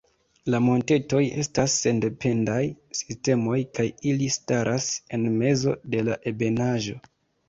La 0.51 0.59
montetoj 0.67 1.19
estas 1.41 1.73
sendependaj 1.81 2.61
sistemoj 2.99 3.57
kaj 3.81 3.85
ili 4.13 4.31
staras 4.37 4.87
en 5.19 5.29
mezo 5.43 5.75
de 5.97 6.01
la 6.09 6.17
ebenaĵo. 6.33 6.97